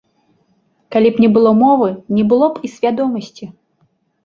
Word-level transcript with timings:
Калі 0.95 1.11
б 1.17 1.25
не 1.25 1.29
было 1.35 1.51
мовы, 1.61 1.87
не 2.17 2.23
было 2.33 2.51
б 2.57 2.65
і 2.69 2.73
свядомасці. 2.79 3.45